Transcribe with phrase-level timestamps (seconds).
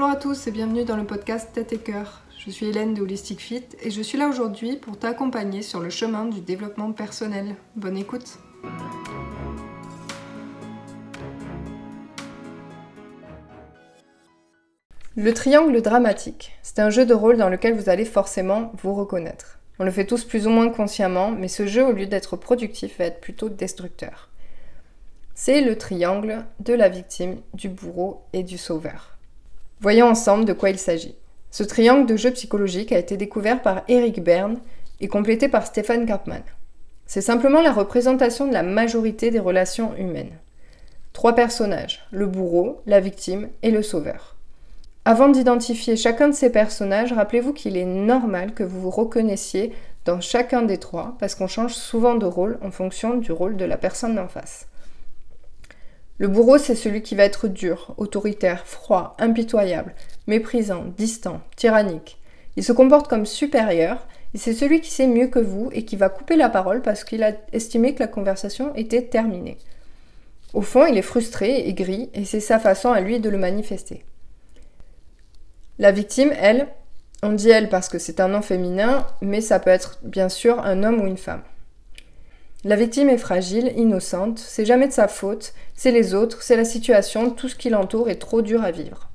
[0.00, 2.22] Bonjour à tous et bienvenue dans le podcast Tête et Cœur.
[2.38, 5.90] Je suis Hélène de Holistic Fit et je suis là aujourd'hui pour t'accompagner sur le
[5.90, 7.54] chemin du développement personnel.
[7.76, 8.38] Bonne écoute
[15.16, 19.58] Le triangle dramatique, c'est un jeu de rôle dans lequel vous allez forcément vous reconnaître.
[19.78, 22.96] On le fait tous plus ou moins consciemment, mais ce jeu, au lieu d'être productif,
[22.96, 24.30] va être plutôt destructeur.
[25.34, 29.19] C'est le triangle de la victime, du bourreau et du sauveur.
[29.80, 31.16] Voyons ensemble de quoi il s'agit.
[31.50, 34.58] Ce triangle de jeu psychologique a été découvert par Eric Berne
[35.00, 36.42] et complété par Stephen Karpman.
[37.06, 40.36] C'est simplement la représentation de la majorité des relations humaines.
[41.14, 44.36] Trois personnages, le bourreau, la victime et le sauveur.
[45.06, 49.72] Avant d'identifier chacun de ces personnages, rappelez-vous qu'il est normal que vous vous reconnaissiez
[50.04, 53.64] dans chacun des trois, parce qu'on change souvent de rôle en fonction du rôle de
[53.64, 54.66] la personne d'en face.
[56.20, 59.94] Le bourreau, c'est celui qui va être dur, autoritaire, froid, impitoyable,
[60.26, 62.18] méprisant, distant, tyrannique.
[62.56, 65.96] Il se comporte comme supérieur, et c'est celui qui sait mieux que vous et qui
[65.96, 69.56] va couper la parole parce qu'il a estimé que la conversation était terminée.
[70.52, 74.04] Au fond, il est frustré, aigri, et c'est sa façon à lui de le manifester.
[75.78, 76.68] La victime, elle,
[77.22, 80.58] on dit elle parce que c'est un nom féminin, mais ça peut être bien sûr
[80.58, 81.44] un homme ou une femme.
[82.62, 86.66] La victime est fragile, innocente, c'est jamais de sa faute, c'est les autres, c'est la
[86.66, 89.08] situation, tout ce qui l'entoure est trop dur à vivre.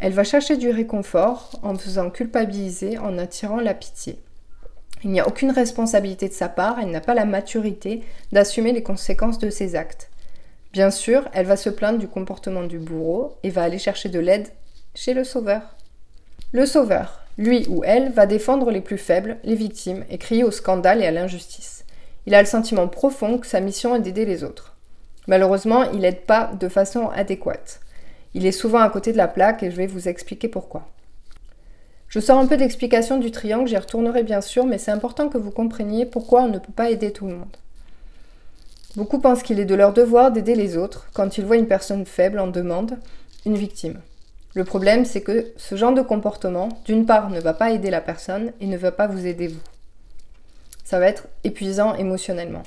[0.00, 4.18] Elle va chercher du réconfort en faisant culpabiliser, en attirant la pitié.
[5.04, 8.82] Il n'y a aucune responsabilité de sa part, elle n'a pas la maturité d'assumer les
[8.82, 10.10] conséquences de ses actes.
[10.72, 14.18] Bien sûr, elle va se plaindre du comportement du bourreau et va aller chercher de
[14.18, 14.48] l'aide
[14.96, 15.76] chez le sauveur.
[16.50, 20.50] Le sauveur, lui ou elle, va défendre les plus faibles, les victimes, et crier au
[20.50, 21.79] scandale et à l'injustice
[22.26, 24.76] il a le sentiment profond que sa mission est d'aider les autres.
[25.26, 27.80] Malheureusement, il n'aide pas de façon adéquate.
[28.34, 30.86] Il est souvent à côté de la plaque et je vais vous expliquer pourquoi.
[32.08, 35.38] Je sors un peu d'explication du triangle, j'y retournerai bien sûr, mais c'est important que
[35.38, 37.56] vous compreniez pourquoi on ne peut pas aider tout le monde.
[38.96, 42.04] Beaucoup pensent qu'il est de leur devoir d'aider les autres quand ils voient une personne
[42.04, 42.98] faible en demande,
[43.46, 44.00] une victime.
[44.54, 48.00] Le problème, c'est que ce genre de comportement, d'une part, ne va pas aider la
[48.00, 49.60] personne et ne va pas vous aider vous
[50.90, 52.64] ça va être épuisant émotionnellement.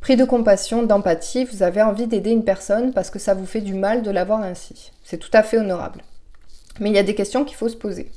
[0.00, 3.62] Pris de compassion, d'empathie, vous avez envie d'aider une personne parce que ça vous fait
[3.62, 4.92] du mal de l'avoir ainsi.
[5.02, 6.04] C'est tout à fait honorable.
[6.78, 8.12] Mais il y a des questions qu'il faut se poser.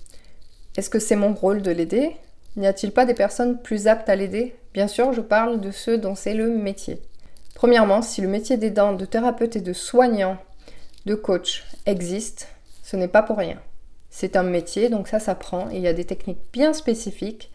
[0.78, 2.18] Est-ce que c'est mon rôle de l'aider?
[2.56, 4.54] N'y a-t-il pas des personnes plus aptes à l'aider?
[4.76, 7.02] Bien sûr, je parle de ceux dont c'est le métier.
[7.56, 10.38] Premièrement, si le métier d'aidant, de thérapeute et de soignant,
[11.08, 12.48] de coach existe,
[12.84, 13.60] ce n'est pas pour rien.
[14.12, 17.50] C'est un métier, donc ça s'apprend et il y a des techniques bien spécifiques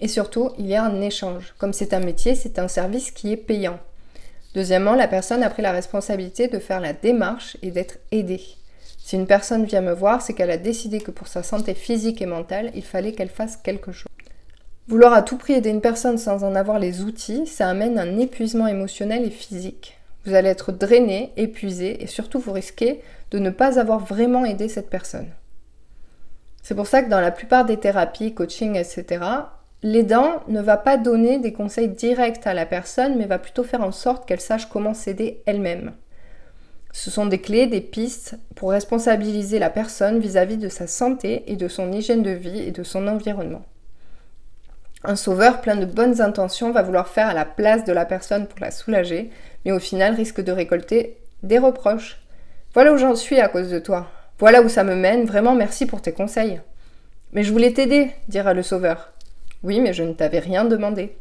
[0.00, 1.54] et surtout, il y a un échange.
[1.58, 3.78] Comme c'est un métier, c'est un service qui est payant.
[4.54, 8.42] Deuxièmement, la personne a pris la responsabilité de faire la démarche et d'être aidée.
[8.98, 12.20] Si une personne vient me voir, c'est qu'elle a décidé que pour sa santé physique
[12.22, 14.08] et mentale, il fallait qu'elle fasse quelque chose.
[14.86, 18.18] Vouloir à tout prix aider une personne sans en avoir les outils, ça amène un
[18.18, 19.98] épuisement émotionnel et physique.
[20.24, 24.68] Vous allez être drainé, épuisé et surtout vous risquez de ne pas avoir vraiment aidé
[24.68, 25.28] cette personne.
[26.62, 29.24] C'est pour ça que dans la plupart des thérapies, coaching, etc.,
[29.82, 33.82] L'aidant ne va pas donner des conseils directs à la personne, mais va plutôt faire
[33.82, 35.92] en sorte qu'elle sache comment s'aider elle-même.
[36.92, 41.54] Ce sont des clés, des pistes pour responsabiliser la personne vis-à-vis de sa santé et
[41.54, 43.64] de son hygiène de vie et de son environnement.
[45.04, 48.48] Un sauveur plein de bonnes intentions va vouloir faire à la place de la personne
[48.48, 49.30] pour la soulager,
[49.64, 52.20] mais au final risque de récolter des reproches.
[52.74, 54.10] Voilà où j'en suis à cause de toi.
[54.40, 56.60] Voilà où ça me mène, vraiment merci pour tes conseils.
[57.32, 59.12] Mais je voulais t'aider, dira le sauveur.
[59.62, 61.16] Oui, mais je ne t'avais rien demandé.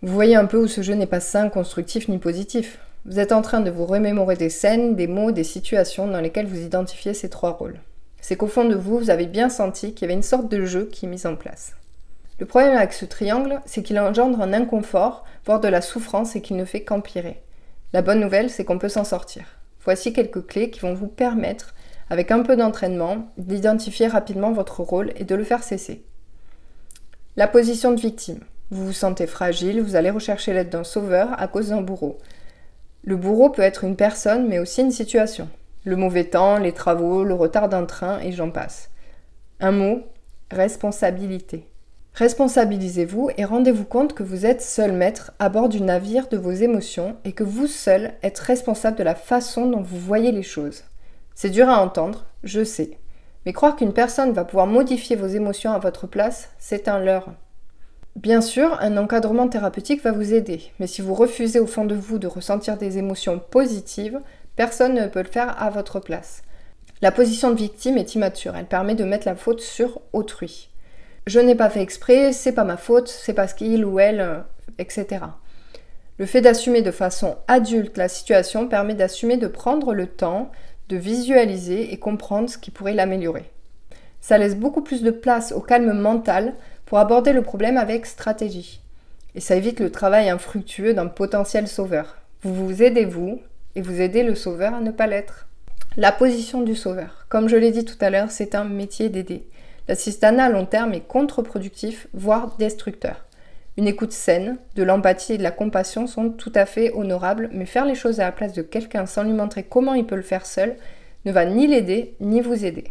[0.00, 2.78] Vous voyez un peu où ce jeu n'est pas sain, constructif ni positif.
[3.04, 6.46] Vous êtes en train de vous remémorer des scènes, des mots, des situations dans lesquelles
[6.46, 7.80] vous identifiez ces trois rôles.
[8.20, 10.64] C'est qu'au fond de vous, vous avez bien senti qu'il y avait une sorte de
[10.64, 11.74] jeu qui est mis en place.
[12.38, 16.40] Le problème avec ce triangle, c'est qu'il engendre un inconfort, voire de la souffrance et
[16.40, 17.42] qu'il ne fait qu'empirer.
[17.92, 19.44] La bonne nouvelle, c'est qu'on peut s'en sortir.
[19.84, 21.74] Voici quelques clés qui vont vous permettre,
[22.10, 26.04] avec un peu d'entraînement, d'identifier rapidement votre rôle et de le faire cesser.
[27.38, 28.40] La position de victime.
[28.72, 32.18] Vous vous sentez fragile, vous allez rechercher l'aide d'un sauveur à cause d'un bourreau.
[33.04, 35.48] Le bourreau peut être une personne, mais aussi une situation.
[35.84, 38.90] Le mauvais temps, les travaux, le retard d'un train, et j'en passe.
[39.60, 40.02] Un mot,
[40.50, 41.68] responsabilité.
[42.14, 46.50] Responsabilisez-vous et rendez-vous compte que vous êtes seul maître à bord du navire de vos
[46.50, 50.82] émotions et que vous seul êtes responsable de la façon dont vous voyez les choses.
[51.36, 52.98] C'est dur à entendre, je sais.
[53.48, 57.32] Mais croire qu'une personne va pouvoir modifier vos émotions à votre place, c'est un leurre.
[58.14, 61.94] Bien sûr, un encadrement thérapeutique va vous aider, mais si vous refusez au fond de
[61.94, 64.20] vous de ressentir des émotions positives,
[64.54, 66.42] personne ne peut le faire à votre place.
[67.00, 70.68] La position de victime est immature, elle permet de mettre la faute sur autrui.
[71.26, 74.40] Je n'ai pas fait exprès, c'est pas ma faute, c'est parce qu'il ou elle, euh,
[74.76, 75.22] etc.
[76.18, 80.50] Le fait d'assumer de façon adulte la situation permet d'assumer de prendre le temps
[80.88, 83.50] de visualiser et comprendre ce qui pourrait l'améliorer.
[84.20, 86.54] Ça laisse beaucoup plus de place au calme mental
[86.86, 88.80] pour aborder le problème avec stratégie.
[89.34, 92.16] Et ça évite le travail infructueux d'un potentiel sauveur.
[92.42, 93.40] Vous vous aidez vous
[93.74, 95.46] et vous aidez le sauveur à ne pas l'être.
[95.96, 97.26] La position du sauveur.
[97.28, 99.48] Comme je l'ai dit tout à l'heure, c'est un métier d'aider.
[99.88, 103.27] L'assistanat à long terme est contre-productif, voire destructeur.
[103.78, 107.64] Une écoute saine, de l'empathie et de la compassion sont tout à fait honorables, mais
[107.64, 110.22] faire les choses à la place de quelqu'un sans lui montrer comment il peut le
[110.22, 110.74] faire seul
[111.24, 112.90] ne va ni l'aider ni vous aider.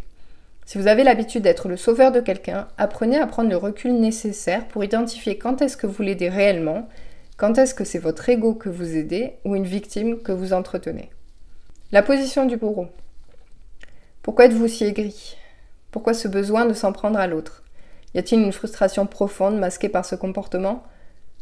[0.64, 4.66] Si vous avez l'habitude d'être le sauveur de quelqu'un, apprenez à prendre le recul nécessaire
[4.66, 6.88] pour identifier quand est-ce que vous l'aidez réellement,
[7.36, 11.10] quand est-ce que c'est votre ego que vous aidez ou une victime que vous entretenez.
[11.92, 12.88] La position du bourreau.
[14.22, 15.36] Pourquoi êtes-vous si aigri?
[15.90, 17.62] Pourquoi ce besoin de s'en prendre à l'autre?
[18.14, 20.82] Y a-t-il une frustration profonde masquée par ce comportement?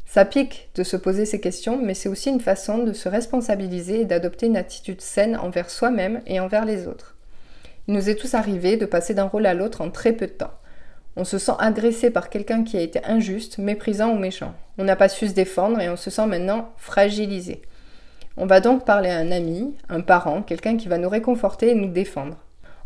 [0.05, 4.01] Ça pique de se poser ces questions, mais c'est aussi une façon de se responsabiliser
[4.01, 7.17] et d'adopter une attitude saine envers soi-même et envers les autres.
[7.89, 10.33] Il nous est tous arrivé de passer d'un rôle à l'autre en très peu de
[10.33, 10.53] temps.
[11.17, 14.55] On se sent agressé par quelqu'un qui a été injuste, méprisant ou méchant.
[14.79, 17.63] On n'a pas su se défendre et on se sent maintenant fragilisé.
[18.37, 21.75] On va donc parler à un ami, un parent, quelqu'un qui va nous réconforter et
[21.75, 22.37] nous défendre.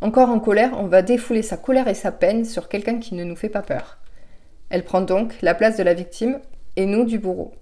[0.02, 3.24] Encore en colère, on va défouler sa colère et sa peine sur quelqu'un qui ne
[3.24, 3.98] nous fait pas peur.
[4.70, 6.40] Elle prend donc la place de la victime
[6.76, 7.52] et nous du bourreau.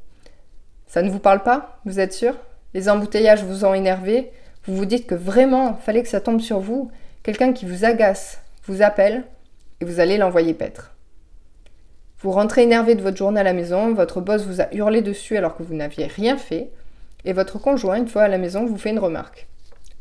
[0.87, 1.81] Ça ne vous parle pas?
[1.85, 2.35] Vous êtes sûr?
[2.75, 4.31] Les embouteillages vous ont énervé?
[4.65, 6.91] Vous vous dites que vraiment, fallait que ça tombe sur vous
[7.25, 9.25] Quelqu'un qui vous agace, vous appelle
[9.81, 10.95] et vous allez l'envoyer paître.
[12.21, 15.37] Vous rentrez énervé de votre journée à la maison, votre boss vous a hurlé dessus
[15.37, 16.71] alors que vous n'aviez rien fait,
[17.25, 19.47] et votre conjoint, une fois à la maison, vous fait une remarque.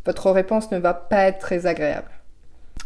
[0.05, 2.09] Votre réponse ne va pas être très agréable.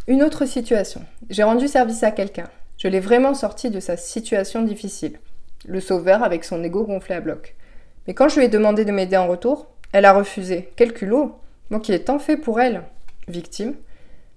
[0.07, 1.06] Une autre situation.
[1.30, 2.50] J'ai rendu service à quelqu'un.
[2.80, 5.19] Je l'ai vraiment sorti de sa situation difficile.
[5.68, 7.56] Le sauveur avec son ego gonflé à bloc.
[8.07, 10.71] Mais quand je lui ai demandé de m'aider en retour, elle a refusé.
[10.75, 11.36] Quel culot
[11.69, 12.81] Moi qui ai tant fait pour elle.
[13.27, 13.75] Victime.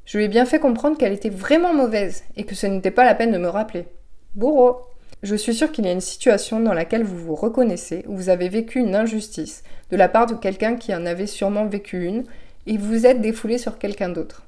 [0.05, 3.06] Je lui ai bien fait comprendre qu'elle était vraiment mauvaise et que ce n'était pas
[3.06, 3.87] la peine de me rappeler.
[4.34, 4.82] Bourreau
[5.22, 8.28] Je suis sûre qu'il y a une situation dans laquelle vous vous reconnaissez, où vous
[8.28, 12.25] avez vécu une injustice de la part de quelqu'un qui en avait sûrement vécu une,
[12.66, 14.44] et vous êtes défoulé sur quelqu'un d'autre.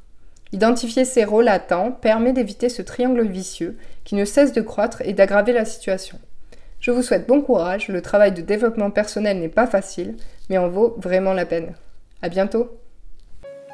[0.52, 5.02] Identifier ces rôles à temps permet d'éviter ce triangle vicieux qui ne cesse de croître
[5.04, 6.18] et d'aggraver la situation.
[6.80, 10.16] Je vous souhaite bon courage, le travail de développement personnel n'est pas facile,
[10.48, 11.74] mais en vaut vraiment la peine.
[12.22, 12.70] À bientôt!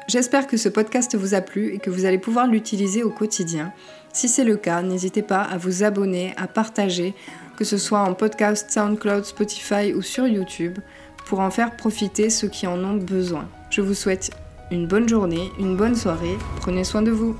[0.07, 3.71] J'espère que ce podcast vous a plu et que vous allez pouvoir l'utiliser au quotidien.
[4.11, 7.13] Si c'est le cas, n'hésitez pas à vous abonner, à partager,
[7.57, 10.79] que ce soit en podcast SoundCloud, Spotify ou sur YouTube,
[11.25, 13.47] pour en faire profiter ceux qui en ont besoin.
[13.69, 14.31] Je vous souhaite
[14.73, 16.35] une bonne journée, une bonne soirée.
[16.59, 17.35] Prenez soin de vous.